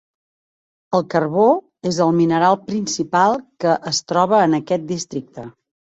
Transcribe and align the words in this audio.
El 0.99 1.03
carbó 1.13 1.43
és 1.91 1.99
el 2.07 2.13
mineral 2.21 2.57
principal 2.71 3.37
que 3.65 3.77
es 3.93 4.03
troba 4.13 4.41
en 4.47 4.61
aquest 4.61 4.89
districte. 4.95 5.47